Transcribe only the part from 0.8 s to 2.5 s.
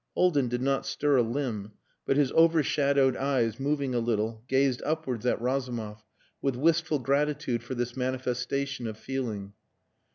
stir a limb, but his